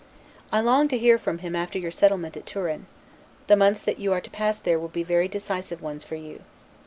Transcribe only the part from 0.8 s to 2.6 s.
to hear from him after your settlement at